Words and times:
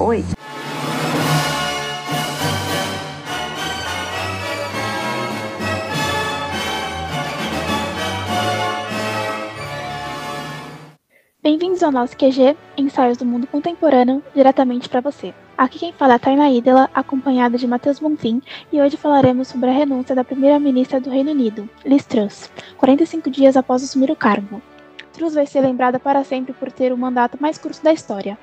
Oi. 0.00 0.24
Bem-vindos 11.42 11.82
ao 11.82 11.90
nosso 11.90 12.16
QG, 12.16 12.56
Ensaios 12.78 13.18
do 13.18 13.26
Mundo 13.26 13.46
Contemporâneo, 13.46 14.22
diretamente 14.34 14.88
para 14.88 15.00
você. 15.00 15.34
Aqui 15.62 15.78
quem 15.78 15.92
fala 15.92 16.14
é 16.14 16.18
Taina 16.18 16.50
Idela, 16.50 16.90
acompanhada 16.92 17.56
de 17.56 17.68
Matheus 17.68 18.00
Bonfim, 18.00 18.42
e 18.72 18.80
hoje 18.80 18.96
falaremos 18.96 19.46
sobre 19.46 19.70
a 19.70 19.72
renúncia 19.72 20.12
da 20.12 20.24
primeira-ministra 20.24 21.00
do 21.00 21.08
Reino 21.08 21.30
Unido, 21.30 21.70
Liz 21.86 22.04
Truss, 22.04 22.50
45 22.76 23.30
dias 23.30 23.56
após 23.56 23.80
assumir 23.84 24.10
o 24.10 24.16
cargo. 24.16 24.60
Truss 25.12 25.34
vai 25.34 25.46
ser 25.46 25.60
lembrada 25.60 26.00
para 26.00 26.24
sempre 26.24 26.52
por 26.52 26.72
ter 26.72 26.92
o 26.92 26.98
mandato 26.98 27.38
mais 27.40 27.58
curto 27.58 27.80
da 27.80 27.92
história. 27.92 28.36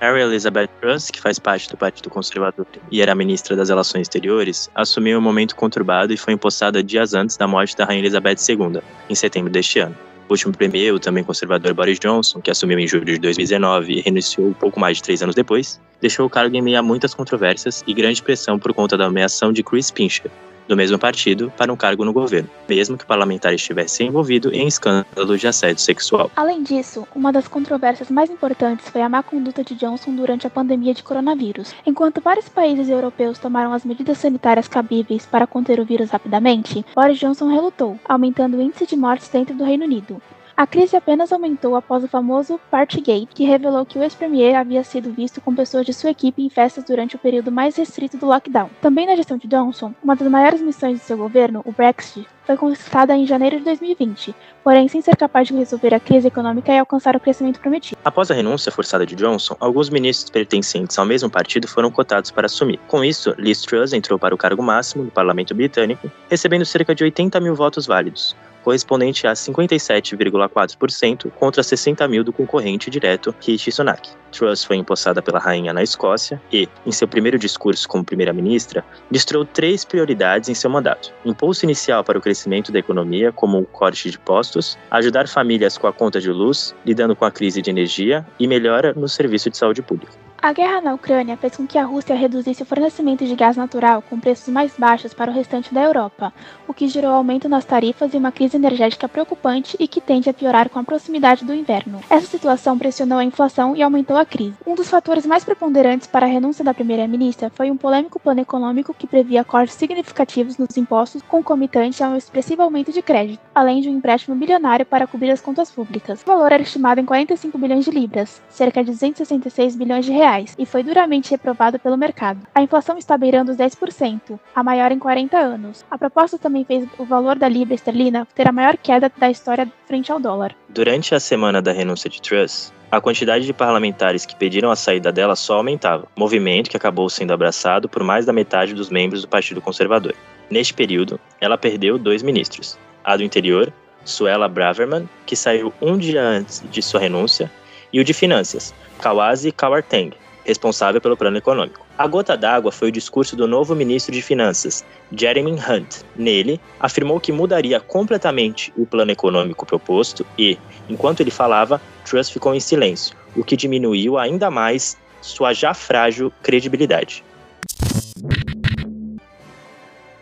Mary 0.00 0.22
Elizabeth 0.22 0.68
Truss, 0.80 1.10
que 1.10 1.20
faz 1.20 1.38
parte 1.38 1.68
do 1.68 1.76
Partido 1.76 2.08
Conservador 2.08 2.66
e 2.90 3.02
era 3.02 3.14
ministra 3.14 3.54
das 3.54 3.68
Relações 3.68 4.06
Exteriores, 4.06 4.70
assumiu 4.74 5.18
um 5.18 5.22
momento 5.22 5.54
conturbado 5.54 6.10
e 6.10 6.16
foi 6.16 6.32
empossada 6.32 6.82
dias 6.82 7.12
antes 7.12 7.36
da 7.36 7.46
morte 7.46 7.76
da 7.76 7.84
Rainha 7.84 8.00
Elizabeth 8.00 8.36
II, 8.48 8.80
em 9.10 9.14
setembro 9.14 9.52
deste 9.52 9.78
ano. 9.78 9.94
Último 10.32 10.56
premier, 10.56 10.94
o 10.94 10.98
também 10.98 11.22
conservador 11.22 11.74
Boris 11.74 12.00
Johnson, 12.00 12.40
que 12.40 12.50
assumiu 12.50 12.78
em 12.78 12.88
julho 12.88 13.04
de 13.04 13.18
2019 13.18 13.92
e 13.92 14.00
renunciou 14.00 14.54
pouco 14.54 14.80
mais 14.80 14.96
de 14.96 15.02
três 15.02 15.22
anos 15.22 15.34
depois, 15.34 15.78
deixou 16.00 16.24
o 16.24 16.30
cargo 16.30 16.56
em 16.56 16.62
meio 16.62 16.78
a 16.78 16.82
muitas 16.82 17.12
controvérsias 17.12 17.84
e 17.86 17.92
grande 17.92 18.22
pressão 18.22 18.58
por 18.58 18.72
conta 18.72 18.96
da 18.96 19.04
nomeação 19.04 19.52
de 19.52 19.62
Chris 19.62 19.90
Pincher, 19.90 20.30
do 20.68 20.76
mesmo 20.76 20.98
partido 20.98 21.52
para 21.56 21.72
um 21.72 21.76
cargo 21.76 22.04
no 22.04 22.12
governo, 22.12 22.48
mesmo 22.68 22.96
que 22.96 23.04
o 23.04 23.06
parlamentar 23.06 23.54
estivesse 23.54 24.04
envolvido 24.04 24.52
em 24.54 24.66
escândalos 24.66 25.40
de 25.40 25.46
assédio 25.46 25.82
sexual. 25.82 26.30
Além 26.36 26.62
disso, 26.62 27.06
uma 27.14 27.32
das 27.32 27.48
controvérsias 27.48 28.10
mais 28.10 28.30
importantes 28.30 28.88
foi 28.88 29.02
a 29.02 29.08
má 29.08 29.22
conduta 29.22 29.64
de 29.64 29.74
Johnson 29.74 30.14
durante 30.14 30.46
a 30.46 30.50
pandemia 30.50 30.94
de 30.94 31.02
coronavírus. 31.02 31.74
Enquanto 31.86 32.20
vários 32.20 32.48
países 32.48 32.88
europeus 32.88 33.38
tomaram 33.38 33.72
as 33.72 33.84
medidas 33.84 34.18
sanitárias 34.18 34.68
cabíveis 34.68 35.26
para 35.26 35.46
conter 35.46 35.80
o 35.80 35.84
vírus 35.84 36.10
rapidamente, 36.10 36.84
Boris 36.94 37.18
Johnson 37.18 37.48
relutou, 37.48 37.98
aumentando 38.04 38.56
o 38.56 38.62
índice 38.62 38.86
de 38.86 38.96
mortes 38.96 39.28
dentro 39.28 39.54
do 39.54 39.64
Reino 39.64 39.84
Unido. 39.84 40.20
A 40.54 40.66
crise 40.66 40.94
apenas 40.94 41.32
aumentou 41.32 41.74
após 41.74 42.04
o 42.04 42.08
famoso 42.08 42.60
Partygate, 42.70 43.28
que 43.34 43.44
revelou 43.44 43.86
que 43.86 43.98
o 43.98 44.02
ex-premier 44.02 44.54
havia 44.54 44.84
sido 44.84 45.10
visto 45.10 45.40
com 45.40 45.54
pessoas 45.54 45.86
de 45.86 45.94
sua 45.94 46.10
equipe 46.10 46.42
em 46.42 46.50
festas 46.50 46.84
durante 46.84 47.16
o 47.16 47.18
período 47.18 47.50
mais 47.50 47.74
restrito 47.74 48.18
do 48.18 48.26
lockdown. 48.26 48.68
Também 48.80 49.06
na 49.06 49.16
gestão 49.16 49.38
de 49.38 49.48
Johnson, 49.48 49.94
uma 50.04 50.14
das 50.14 50.28
maiores 50.28 50.60
missões 50.60 50.98
de 50.98 51.04
seu 51.04 51.16
governo, 51.16 51.62
o 51.64 51.72
Brexit, 51.72 52.28
foi 52.44 52.56
conquistada 52.56 53.16
em 53.16 53.26
janeiro 53.26 53.58
de 53.58 53.64
2020, 53.64 54.34
porém 54.62 54.88
sem 54.88 55.00
ser 55.00 55.16
capaz 55.16 55.48
de 55.48 55.54
resolver 55.54 55.94
a 55.94 56.00
crise 56.00 56.28
econômica 56.28 56.72
e 56.72 56.78
alcançar 56.78 57.16
o 57.16 57.20
crescimento 57.20 57.58
prometido. 57.58 57.98
Após 58.04 58.30
a 58.30 58.34
renúncia 58.34 58.70
forçada 58.70 59.06
de 59.06 59.14
Johnson, 59.14 59.56
alguns 59.58 59.88
ministros 59.88 60.28
pertencentes 60.28 60.98
ao 60.98 61.06
mesmo 61.06 61.30
partido 61.30 61.66
foram 61.66 61.90
cotados 61.90 62.30
para 62.30 62.46
assumir. 62.46 62.78
Com 62.88 63.02
isso, 63.02 63.34
Liz 63.38 63.62
Truss 63.62 63.92
entrou 63.92 64.18
para 64.18 64.34
o 64.34 64.38
cargo 64.38 64.62
máximo 64.62 65.04
do 65.04 65.10
parlamento 65.10 65.54
britânico, 65.54 66.10
recebendo 66.28 66.64
cerca 66.66 66.94
de 66.94 67.04
80 67.04 67.40
mil 67.40 67.54
votos 67.54 67.86
válidos, 67.86 68.36
correspondente 68.62 69.26
a 69.26 69.32
57,4% 69.32 71.30
contra 71.32 71.62
60 71.62 72.06
mil 72.08 72.24
do 72.24 72.32
concorrente 72.32 72.90
direto 72.90 73.34
Rishi 73.40 73.70
Sunak. 73.70 74.10
Truss 74.32 74.64
foi 74.64 74.76
empossada 74.76 75.20
pela 75.20 75.38
rainha 75.38 75.72
na 75.72 75.82
Escócia 75.82 76.40
e, 76.50 76.68
em 76.86 76.92
seu 76.92 77.06
primeiro 77.06 77.38
discurso 77.38 77.86
como 77.86 78.04
primeira-ministra, 78.04 78.84
listrou 79.10 79.44
três 79.44 79.84
prioridades 79.84 80.48
em 80.48 80.54
seu 80.54 80.70
mandato: 80.70 81.12
impulso 81.24 81.64
inicial 81.64 82.02
para 82.02 82.18
o 82.18 82.20
crescimento 82.20 82.72
da 82.72 82.78
economia, 82.78 83.30
como 83.30 83.58
o 83.58 83.66
corte 83.66 84.10
de 84.10 84.18
postos, 84.18 84.78
ajudar 84.90 85.28
famílias 85.28 85.76
com 85.76 85.86
a 85.86 85.92
conta 85.92 86.20
de 86.20 86.30
luz, 86.30 86.74
lidando 86.84 87.14
com 87.14 87.24
a 87.24 87.30
crise 87.30 87.60
de 87.60 87.70
energia 87.70 88.26
e 88.38 88.48
melhora 88.48 88.94
no 88.94 89.08
serviço 89.08 89.50
de 89.50 89.56
saúde 89.56 89.82
pública. 89.82 90.31
A 90.42 90.52
guerra 90.52 90.80
na 90.80 90.92
Ucrânia 90.92 91.36
fez 91.36 91.56
com 91.56 91.68
que 91.68 91.78
a 91.78 91.84
Rússia 91.84 92.16
reduzisse 92.16 92.64
o 92.64 92.66
fornecimento 92.66 93.24
de 93.24 93.36
gás 93.36 93.56
natural 93.56 94.02
com 94.02 94.18
preços 94.18 94.48
mais 94.48 94.72
baixos 94.76 95.14
para 95.14 95.30
o 95.30 95.34
restante 95.34 95.72
da 95.72 95.80
Europa, 95.80 96.34
o 96.66 96.74
que 96.74 96.88
gerou 96.88 97.12
aumento 97.12 97.48
nas 97.48 97.64
tarifas 97.64 98.12
e 98.12 98.16
uma 98.16 98.32
crise 98.32 98.56
energética 98.56 99.08
preocupante 99.08 99.76
e 99.78 99.86
que 99.86 100.00
tende 100.00 100.28
a 100.28 100.34
piorar 100.34 100.68
com 100.68 100.80
a 100.80 100.82
proximidade 100.82 101.44
do 101.44 101.54
inverno. 101.54 102.00
Essa 102.10 102.26
situação 102.26 102.76
pressionou 102.76 103.18
a 103.18 103.24
inflação 103.24 103.76
e 103.76 103.84
aumentou 103.84 104.16
a 104.16 104.24
crise. 104.24 104.56
Um 104.66 104.74
dos 104.74 104.90
fatores 104.90 105.24
mais 105.24 105.44
preponderantes 105.44 106.08
para 106.08 106.26
a 106.26 106.28
renúncia 106.28 106.64
da 106.64 106.74
primeira-ministra 106.74 107.48
foi 107.54 107.70
um 107.70 107.76
polêmico 107.76 108.18
plano 108.18 108.40
econômico 108.40 108.92
que 108.92 109.06
previa 109.06 109.44
cortes 109.44 109.76
significativos 109.76 110.58
nos 110.58 110.76
impostos 110.76 111.22
concomitante 111.22 112.02
a 112.02 112.08
um 112.08 112.16
expressivo 112.16 112.62
aumento 112.62 112.90
de 112.90 113.00
crédito, 113.00 113.40
além 113.54 113.80
de 113.80 113.88
um 113.88 113.96
empréstimo 113.96 114.34
bilionário 114.34 114.84
para 114.84 115.06
cobrir 115.06 115.30
as 115.30 115.40
contas 115.40 115.70
públicas. 115.70 116.20
O 116.20 116.26
valor 116.26 116.50
era 116.50 116.64
estimado 116.64 117.00
em 117.00 117.04
45 117.04 117.56
bilhões 117.56 117.84
de 117.84 117.92
libras, 117.92 118.42
cerca 118.48 118.82
de 118.82 118.90
266 118.90 119.76
bilhões 119.76 120.04
de 120.04 120.10
reais 120.10 120.31
reais 120.32 120.54
e 120.58 120.64
foi 120.64 120.82
duramente 120.82 121.30
reprovado 121.30 121.78
pelo 121.78 121.96
mercado. 121.96 122.40
A 122.54 122.62
inflação 122.62 122.96
está 122.96 123.16
beirando 123.16 123.52
os 123.52 123.58
10%, 123.58 124.38
a 124.54 124.62
maior 124.62 124.90
em 124.90 124.98
40 124.98 125.36
anos. 125.36 125.84
A 125.90 125.98
proposta 125.98 126.38
também 126.38 126.64
fez 126.64 126.88
o 126.98 127.04
valor 127.04 127.36
da 127.36 127.48
libra 127.48 127.74
esterlina 127.74 128.26
ter 128.34 128.48
a 128.48 128.52
maior 128.52 128.76
queda 128.76 129.10
da 129.16 129.30
história 129.30 129.70
frente 129.86 130.10
ao 130.10 130.18
dólar. 130.18 130.54
Durante 130.68 131.14
a 131.14 131.20
semana 131.20 131.60
da 131.60 131.72
renúncia 131.72 132.08
de 132.08 132.20
Truss, 132.20 132.72
a 132.90 133.00
quantidade 133.00 133.44
de 133.44 133.52
parlamentares 133.52 134.26
que 134.26 134.36
pediram 134.36 134.70
a 134.70 134.76
saída 134.76 135.12
dela 135.12 135.36
só 135.36 135.56
aumentava, 135.56 136.08
movimento 136.16 136.70
que 136.70 136.76
acabou 136.76 137.08
sendo 137.08 137.32
abraçado 137.32 137.88
por 137.88 138.02
mais 138.02 138.26
da 138.26 138.32
metade 138.32 138.74
dos 138.74 138.90
membros 138.90 139.22
do 139.22 139.28
Partido 139.28 139.60
Conservador. 139.60 140.14
Neste 140.50 140.74
período, 140.74 141.18
ela 141.40 141.56
perdeu 141.56 141.98
dois 141.98 142.22
ministros, 142.22 142.78
a 143.02 143.16
do 143.16 143.22
interior, 143.22 143.72
Suella 144.04 144.48
Braverman, 144.48 145.08
que 145.24 145.36
saiu 145.36 145.72
um 145.80 145.96
dia 145.96 146.22
antes 146.22 146.62
de 146.70 146.82
sua 146.82 147.00
renúncia, 147.00 147.50
e 147.92 148.00
o 148.00 148.04
de 148.04 148.12
finanças, 148.12 148.74
Kawazi 149.00 149.52
Kawarteng, 149.52 150.12
responsável 150.44 151.00
pelo 151.00 151.16
plano 151.16 151.36
econômico. 151.36 151.86
A 151.96 152.06
gota 152.06 152.36
d'água 152.36 152.72
foi 152.72 152.88
o 152.88 152.92
discurso 152.92 153.36
do 153.36 153.46
novo 153.46 153.74
ministro 153.74 154.12
de 154.12 154.22
Finanças, 154.22 154.84
Jeremy 155.12 155.52
Hunt. 155.52 156.02
Nele, 156.16 156.60
afirmou 156.80 157.20
que 157.20 157.30
mudaria 157.30 157.78
completamente 157.80 158.72
o 158.76 158.86
plano 158.86 159.12
econômico 159.12 159.66
proposto 159.66 160.26
e, 160.38 160.58
enquanto 160.88 161.20
ele 161.20 161.30
falava, 161.30 161.80
Truss 162.04 162.30
ficou 162.30 162.54
em 162.54 162.60
silêncio, 162.60 163.16
o 163.36 163.44
que 163.44 163.56
diminuiu 163.56 164.18
ainda 164.18 164.50
mais 164.50 164.96
sua 165.20 165.52
já 165.52 165.72
frágil 165.74 166.32
credibilidade. 166.42 167.24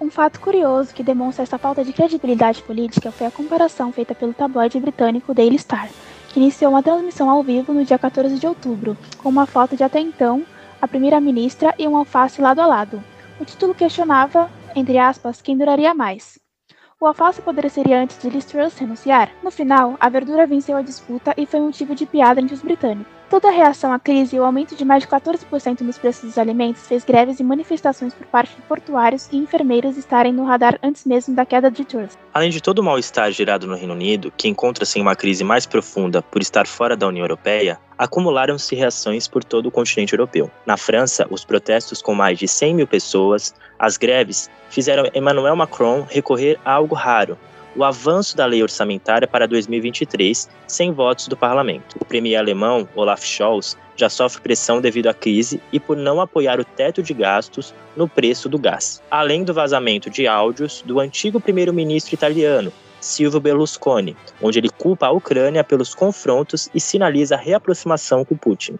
Um 0.00 0.10
fato 0.10 0.40
curioso 0.40 0.92
que 0.92 1.02
demonstra 1.02 1.44
essa 1.44 1.56
falta 1.56 1.84
de 1.84 1.92
credibilidade 1.92 2.62
política 2.62 3.12
foi 3.12 3.26
a 3.26 3.30
comparação 3.30 3.92
feita 3.92 4.14
pelo 4.14 4.34
tabloide 4.34 4.80
britânico 4.80 5.32
Daily 5.32 5.58
Star, 5.58 5.88
que 6.30 6.40
iniciou 6.40 6.70
uma 6.70 6.82
transmissão 6.82 7.28
ao 7.28 7.42
vivo 7.42 7.72
no 7.72 7.84
dia 7.84 7.98
14 7.98 8.38
de 8.38 8.46
outubro, 8.46 8.96
com 9.18 9.28
uma 9.28 9.46
foto 9.46 9.76
de 9.76 9.84
até 9.84 10.00
então 10.00 10.44
a 10.80 10.88
primeira-ministra 10.88 11.74
e 11.78 11.86
um 11.86 11.96
alface 11.96 12.40
lado 12.40 12.60
a 12.60 12.66
lado. 12.66 13.02
O 13.38 13.44
título 13.44 13.74
questionava, 13.74 14.50
entre 14.74 14.96
aspas, 14.98 15.42
quem 15.42 15.58
duraria 15.58 15.92
mais. 15.92 16.38
O 17.00 17.06
alface 17.06 17.42
ser 17.70 17.92
antes 17.92 18.20
de 18.20 18.28
Liz 18.28 18.44
Truss 18.44 18.78
renunciar. 18.78 19.30
No 19.42 19.50
final, 19.50 19.96
a 19.98 20.08
verdura 20.08 20.46
venceu 20.46 20.76
a 20.76 20.82
disputa 20.82 21.34
e 21.36 21.46
foi 21.46 21.60
motivo 21.60 21.94
de 21.94 22.06
piada 22.06 22.40
entre 22.40 22.54
os 22.54 22.62
britânicos. 22.62 23.19
Toda 23.30 23.46
a 23.46 23.52
reação 23.52 23.92
à 23.92 23.98
crise 24.00 24.34
e 24.34 24.40
o 24.40 24.44
aumento 24.44 24.74
de 24.74 24.84
mais 24.84 25.04
de 25.04 25.08
14% 25.08 25.82
nos 25.82 25.96
preços 25.96 26.24
dos 26.24 26.36
alimentos 26.36 26.84
fez 26.88 27.04
greves 27.04 27.38
e 27.38 27.44
manifestações 27.44 28.12
por 28.12 28.26
parte 28.26 28.56
de 28.56 28.62
portuários 28.62 29.28
e 29.30 29.36
enfermeiros 29.36 29.96
estarem 29.96 30.32
no 30.32 30.44
radar 30.44 30.76
antes 30.82 31.04
mesmo 31.04 31.32
da 31.36 31.46
queda 31.46 31.70
de 31.70 31.84
Truss. 31.84 32.18
Além 32.34 32.50
de 32.50 32.60
todo 32.60 32.80
o 32.80 32.82
mal-estar 32.82 33.30
gerado 33.30 33.68
no 33.68 33.76
Reino 33.76 33.94
Unido, 33.94 34.32
que 34.36 34.48
encontra-se 34.48 34.98
em 34.98 35.02
uma 35.02 35.14
crise 35.14 35.44
mais 35.44 35.64
profunda 35.64 36.20
por 36.20 36.42
estar 36.42 36.66
fora 36.66 36.96
da 36.96 37.06
União 37.06 37.22
Europeia, 37.22 37.78
acumularam-se 37.96 38.74
reações 38.74 39.28
por 39.28 39.44
todo 39.44 39.66
o 39.66 39.70
continente 39.70 40.12
europeu. 40.12 40.50
Na 40.66 40.76
França, 40.76 41.24
os 41.30 41.44
protestos 41.44 42.02
com 42.02 42.16
mais 42.16 42.36
de 42.36 42.48
100 42.48 42.74
mil 42.74 42.86
pessoas, 42.88 43.54
as 43.78 43.96
greves, 43.96 44.50
fizeram 44.70 45.08
Emmanuel 45.14 45.54
Macron 45.54 46.04
recorrer 46.10 46.58
a 46.64 46.72
algo 46.72 46.96
raro, 46.96 47.38
o 47.76 47.84
avanço 47.84 48.36
da 48.36 48.46
lei 48.46 48.62
orçamentária 48.62 49.28
para 49.28 49.46
2023 49.46 50.48
sem 50.66 50.92
votos 50.92 51.28
do 51.28 51.36
parlamento. 51.36 51.96
O 52.00 52.04
premier 52.04 52.38
alemão 52.38 52.88
Olaf 52.94 53.24
Scholz 53.24 53.76
já 53.96 54.08
sofre 54.08 54.42
pressão 54.42 54.80
devido 54.80 55.08
à 55.08 55.14
crise 55.14 55.60
e 55.72 55.78
por 55.78 55.96
não 55.96 56.20
apoiar 56.20 56.58
o 56.58 56.64
teto 56.64 57.02
de 57.02 57.12
gastos 57.12 57.74
no 57.96 58.08
preço 58.08 58.48
do 58.48 58.58
gás, 58.58 59.02
além 59.10 59.44
do 59.44 59.52
vazamento 59.52 60.08
de 60.08 60.26
áudios 60.26 60.82
do 60.86 61.00
antigo 61.00 61.40
primeiro-ministro 61.40 62.14
italiano 62.14 62.72
Silvio 63.00 63.40
Berlusconi, 63.40 64.16
onde 64.42 64.58
ele 64.58 64.68
culpa 64.68 65.06
a 65.06 65.10
Ucrânia 65.10 65.64
pelos 65.64 65.94
confrontos 65.94 66.68
e 66.74 66.80
sinaliza 66.80 67.34
a 67.34 67.38
reaproximação 67.38 68.24
com 68.24 68.36
Putin. 68.36 68.78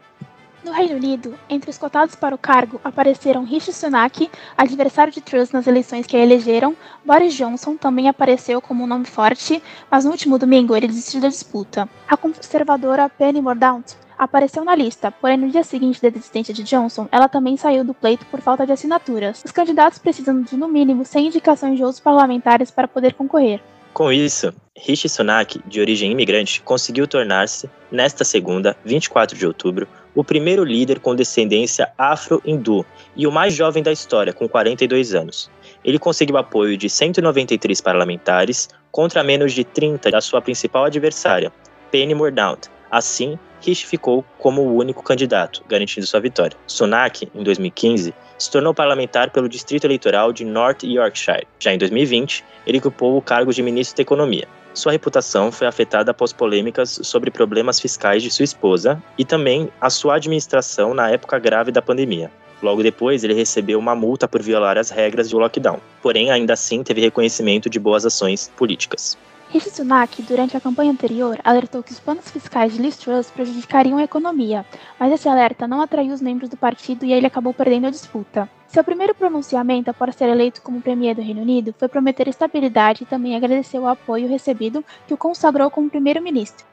No 0.62 0.72
Reino 0.72 0.96
Unido, 0.96 1.34
entre 1.48 1.70
os 1.70 1.78
cotados 1.78 2.14
para 2.14 2.34
o 2.34 2.38
cargo 2.38 2.78
apareceram 2.84 3.44
Rishi 3.44 3.72
Sunak, 3.72 4.30
adversário 4.58 5.10
de 5.10 5.22
Truss 5.22 5.52
nas 5.52 5.66
eleições 5.66 6.06
que 6.06 6.14
a 6.14 6.20
elegeram. 6.20 6.76
Boris 7.02 7.32
Johnson 7.34 7.76
também 7.76 8.08
apareceu 8.08 8.60
como 8.60 8.84
um 8.84 8.86
nome 8.86 9.06
forte, 9.06 9.62
mas 9.90 10.04
no 10.04 10.10
último 10.10 10.38
domingo 10.38 10.76
ele 10.76 10.86
desistiu 10.86 11.20
da 11.20 11.28
disputa. 11.28 11.88
A 12.06 12.14
conservadora 12.14 13.08
Penny 13.08 13.40
Mordaunt 13.40 13.94
apareceu 14.18 14.62
na 14.62 14.74
lista, 14.74 15.10
porém 15.10 15.38
no 15.38 15.48
dia 15.48 15.64
seguinte 15.64 16.02
da 16.02 16.10
desistência 16.10 16.52
de 16.52 16.62
Johnson, 16.62 17.08
ela 17.10 17.26
também 17.26 17.56
saiu 17.56 17.82
do 17.82 17.94
pleito 17.94 18.26
por 18.26 18.42
falta 18.42 18.66
de 18.66 18.72
assinaturas. 18.72 19.42
Os 19.42 19.52
candidatos 19.52 19.98
precisam 19.98 20.42
de 20.42 20.58
no 20.58 20.68
mínimo 20.68 21.06
100 21.06 21.28
indicações 21.28 21.78
de 21.78 21.82
outros 21.82 22.00
parlamentares 22.00 22.70
para 22.70 22.86
poder 22.86 23.14
concorrer. 23.14 23.62
Com 23.94 24.12
isso, 24.12 24.52
Rishi 24.76 25.08
Sunak, 25.08 25.60
de 25.66 25.80
origem 25.80 26.12
imigrante, 26.12 26.62
conseguiu 26.62 27.08
tornar-se, 27.08 27.68
nesta 27.90 28.24
segunda, 28.24 28.76
24 28.84 29.36
de 29.36 29.46
outubro, 29.46 29.88
o 30.14 30.24
primeiro 30.24 30.64
líder 30.64 31.00
com 31.00 31.14
descendência 31.14 31.90
afro-hindu 31.96 32.84
e 33.16 33.26
o 33.26 33.32
mais 33.32 33.54
jovem 33.54 33.82
da 33.82 33.92
história, 33.92 34.32
com 34.32 34.48
42 34.48 35.14
anos. 35.14 35.50
Ele 35.84 35.98
conseguiu 35.98 36.36
apoio 36.36 36.76
de 36.76 36.88
193 36.88 37.80
parlamentares 37.80 38.68
contra 38.90 39.22
menos 39.22 39.52
de 39.52 39.64
30 39.64 40.10
da 40.10 40.20
sua 40.20 40.42
principal 40.42 40.84
adversária, 40.84 41.52
Penny 41.90 42.14
Mordaunt. 42.14 42.66
Assim, 42.90 43.38
Rishi 43.60 43.86
ficou 43.86 44.24
como 44.38 44.62
o 44.62 44.76
único 44.76 45.02
candidato, 45.02 45.62
garantindo 45.68 46.06
sua 46.06 46.20
vitória. 46.20 46.56
Sunak, 46.66 47.30
em 47.34 47.42
2015, 47.42 48.12
se 48.38 48.50
tornou 48.50 48.74
parlamentar 48.74 49.30
pelo 49.30 49.48
distrito 49.48 49.84
eleitoral 49.84 50.32
de 50.32 50.44
North 50.44 50.82
Yorkshire. 50.82 51.46
Já 51.58 51.72
em 51.72 51.78
2020, 51.78 52.44
ele 52.66 52.78
ocupou 52.78 53.16
o 53.16 53.22
cargo 53.22 53.52
de 53.52 53.62
ministro 53.62 53.96
da 53.96 54.02
Economia. 54.02 54.48
Sua 54.72 54.92
reputação 54.92 55.50
foi 55.50 55.66
afetada 55.66 56.12
após 56.12 56.32
polêmicas 56.32 57.00
sobre 57.02 57.30
problemas 57.30 57.80
fiscais 57.80 58.22
de 58.22 58.30
sua 58.30 58.44
esposa 58.44 59.02
e 59.18 59.24
também 59.24 59.68
a 59.80 59.90
sua 59.90 60.16
administração 60.16 60.94
na 60.94 61.10
época 61.10 61.38
grave 61.38 61.72
da 61.72 61.82
pandemia. 61.82 62.30
Logo 62.62 62.82
depois, 62.82 63.24
ele 63.24 63.34
recebeu 63.34 63.78
uma 63.78 63.94
multa 63.94 64.28
por 64.28 64.42
violar 64.42 64.76
as 64.76 64.90
regras 64.90 65.30
do 65.30 65.38
lockdown, 65.38 65.80
porém, 66.02 66.30
ainda 66.30 66.52
assim, 66.52 66.82
teve 66.82 67.00
reconhecimento 67.00 67.70
de 67.70 67.78
boas 67.78 68.04
ações 68.04 68.50
políticas. 68.56 69.16
Rishi 69.52 69.68
Sunak, 69.68 70.22
durante 70.22 70.56
a 70.56 70.60
campanha 70.60 70.92
anterior, 70.92 71.40
alertou 71.42 71.82
que 71.82 71.90
os 71.90 71.98
planos 71.98 72.30
fiscais 72.30 72.72
de 72.72 72.80
Liz 72.80 72.96
Truss 72.96 73.32
prejudicariam 73.32 73.98
a 73.98 74.04
economia, 74.04 74.64
mas 74.96 75.12
esse 75.12 75.28
alerta 75.28 75.66
não 75.66 75.80
atraiu 75.80 76.14
os 76.14 76.20
membros 76.20 76.48
do 76.48 76.56
partido 76.56 77.04
e 77.04 77.12
ele 77.12 77.26
acabou 77.26 77.52
perdendo 77.52 77.88
a 77.88 77.90
disputa. 77.90 78.48
Seu 78.68 78.84
primeiro 78.84 79.12
pronunciamento 79.12 79.90
após 79.90 80.14
ser 80.14 80.28
eleito 80.28 80.62
como 80.62 80.80
premier 80.80 81.16
do 81.16 81.20
Reino 81.20 81.42
Unido 81.42 81.74
foi 81.76 81.88
prometer 81.88 82.28
estabilidade 82.28 83.02
e 83.02 83.06
também 83.06 83.34
agradecer 83.34 83.80
o 83.80 83.88
apoio 83.88 84.28
recebido 84.28 84.84
que 85.08 85.14
o 85.14 85.18
consagrou 85.18 85.68
como 85.68 85.90
primeiro-ministro. 85.90 86.64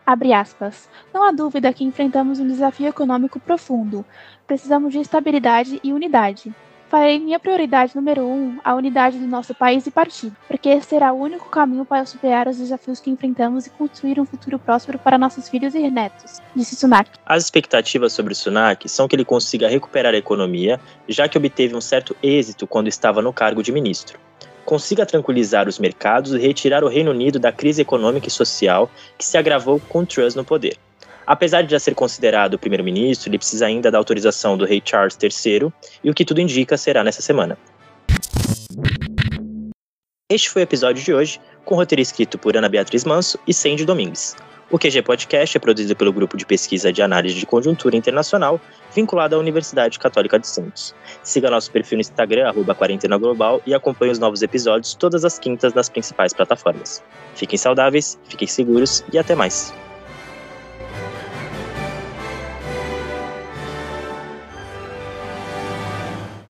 Não 1.12 1.24
há 1.24 1.32
dúvida 1.32 1.74
que 1.74 1.84
enfrentamos 1.84 2.40
um 2.40 2.48
desafio 2.48 2.90
econômico 2.90 3.40
profundo. 3.40 4.06
Precisamos 4.46 4.94
de 4.94 5.00
estabilidade 5.00 5.80
e 5.84 5.92
unidade. 5.92 6.54
Farei 6.90 7.20
minha 7.20 7.38
prioridade 7.38 7.94
número 7.96 8.26
um 8.26 8.60
a 8.64 8.74
unidade 8.74 9.20
do 9.20 9.28
nosso 9.28 9.54
país 9.54 9.86
e 9.86 9.92
partido, 9.92 10.34
porque 10.48 10.70
esse 10.70 10.88
será 10.88 11.12
o 11.12 11.20
único 11.20 11.50
caminho 11.50 11.84
para 11.84 12.06
superar 12.06 12.48
os 12.48 12.58
desafios 12.58 13.02
que 13.02 13.10
enfrentamos 13.10 13.68
e 13.68 13.70
construir 13.72 14.22
um 14.22 14.26
futuro 14.26 14.58
próspero 14.58 14.98
para 14.98 15.18
nossos 15.18 15.50
filhos 15.50 15.76
e 15.76 15.92
netos, 15.92 16.42
disse 16.56 16.78
Sunak. 16.78 17.12
As 17.26 17.44
expectativas 17.44 18.14
sobre 18.14 18.34
Sunak 18.34 18.88
são 18.88 19.06
que 19.06 19.18
ele 19.18 19.26
consiga 19.26 19.68
recuperar 19.68 20.14
a 20.14 20.18
economia, 20.18 20.80
já 21.10 21.28
que 21.28 21.38
obteve 21.38 21.76
um 21.76 21.82
certo 21.82 22.16
êxito 22.24 22.66
quando 22.66 22.88
estava 22.88 23.22
no 23.22 23.34
cargo 23.34 23.62
de 23.62 23.74
ministro. 23.74 24.18
Consiga 24.64 25.06
tranquilizar 25.06 25.68
os 25.68 25.80
mercados 25.80 26.34
e 26.34 26.40
retirar 26.40 26.86
o 26.86 26.90
Reino 26.90 27.12
Unido 27.12 27.38
da 27.38 27.52
crise 27.52 27.82
econômica 27.82 28.30
e 28.30 28.32
social 28.32 28.90
que 29.18 29.26
se 29.26 29.38
agravou 29.38 29.82
com 29.90 30.06
Truss 30.06 30.36
no 30.36 30.46
poder. 30.46 30.78
Apesar 31.28 31.62
de 31.62 31.72
já 31.72 31.80
ser 31.80 31.94
considerado 31.94 32.58
primeiro-ministro, 32.58 33.30
ele 33.30 33.38
precisa 33.38 33.66
ainda 33.66 33.92
da 33.92 33.98
autorização 33.98 34.58
do 34.58 34.64
rei 34.64 34.82
Charles 34.84 35.18
III, 35.22 35.70
e 36.02 36.10
o 36.10 36.14
que 36.14 36.24
tudo 36.24 36.40
indica 36.40 36.78
será 36.78 37.04
nessa 37.04 37.22
semana. 37.22 37.58
Este 40.32 40.50
foi 40.50 40.62
o 40.62 40.64
episódio 40.64 41.04
de 41.04 41.14
hoje, 41.14 41.42
com 41.66 41.76
roteiro 41.76 42.02
escrito 42.02 42.38
por 42.38 42.56
Ana 42.56 42.70
Beatriz 42.70 43.04
Manso 43.04 43.38
e 43.46 43.54
Sandy 43.54 43.86
Domingues. 43.86 44.38
O 44.72 44.78
QG 44.78 45.02
Podcast 45.02 45.56
é 45.56 45.60
produzido 45.60 45.96
pelo 45.96 46.12
Grupo 46.12 46.36
de 46.36 46.46
Pesquisa 46.46 46.92
de 46.92 47.02
Análise 47.02 47.36
de 47.36 47.46
Conjuntura 47.46 47.96
Internacional, 47.96 48.60
vinculado 48.94 49.36
à 49.36 49.40
Universidade 49.40 50.00
Católica 50.00 50.40
de 50.40 50.48
Santos. 50.48 50.96
Siga 51.24 51.50
nosso 51.50 51.72
perfil 51.72 51.98
no 51.98 52.02
Instagram, 52.02 52.48
arroba 52.48 52.76
Quarentena 52.76 53.18
Global, 53.18 53.62
e 53.66 53.74
acompanhe 53.74 54.12
os 54.12 54.20
novos 54.20 54.42
episódios 54.42 54.94
todas 54.96 55.24
as 55.24 55.40
quintas 55.40 55.74
nas 55.74 55.90
principais 55.90 56.34
plataformas. 56.34 57.04
Fiquem 57.36 57.58
saudáveis, 57.58 58.18
fiquem 58.26 58.48
seguros 58.48 59.04
e 59.12 59.18
até 59.18 59.36
mais! 59.36 59.74